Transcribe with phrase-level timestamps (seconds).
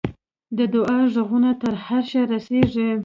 [0.57, 2.89] د دعا ږغونه تر عرشه رسېږي.